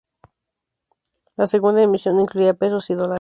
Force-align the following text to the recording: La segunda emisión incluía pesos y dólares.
La 1.37 1.45
segunda 1.45 1.83
emisión 1.83 2.19
incluía 2.19 2.55
pesos 2.55 2.89
y 2.89 2.95
dólares. 2.95 3.09